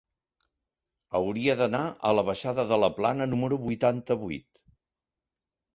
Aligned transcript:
Hauria 1.19 1.55
d'anar 1.59 1.83
a 2.11 2.15
la 2.21 2.25
baixada 2.31 2.67
de 2.73 2.81
la 2.85 2.91
Plana 3.01 3.29
número 3.35 3.63
vuitanta-vuit. 3.69 4.49